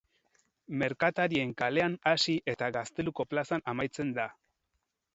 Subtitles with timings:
[0.83, 4.31] Merkatarien kalean hasi eta Gazteluko plazan amaitzen da.